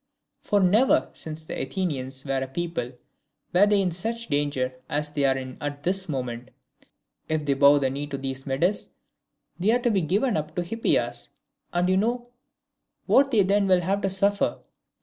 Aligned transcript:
For 0.39 0.59
never, 0.59 1.11
since 1.13 1.45
the 1.45 1.61
Athenians 1.61 2.25
were 2.25 2.41
a 2.41 2.47
people, 2.47 2.93
were 3.53 3.67
they 3.67 3.83
in 3.83 3.91
such 3.91 4.29
danger 4.29 4.73
as 4.89 5.09
they 5.09 5.25
are 5.25 5.37
in 5.37 5.57
at 5.61 5.83
this 5.83 6.09
moment. 6.09 6.49
If 7.29 7.45
they 7.45 7.53
bow 7.53 7.77
the 7.77 7.91
knee 7.91 8.07
to 8.07 8.17
these 8.17 8.47
Medes, 8.47 8.89
they 9.59 9.69
are 9.69 9.77
to 9.83 9.91
be 9.91 10.01
given 10.01 10.37
up 10.37 10.55
to 10.55 10.63
Hippias, 10.63 11.29
and 11.71 11.87
you 11.87 11.97
know 11.97 12.31
what 13.05 13.29
they 13.29 13.43
then 13.43 13.67
will 13.67 13.81
have 13.81 14.01
to 14.01 14.09
suffer. 14.09 14.63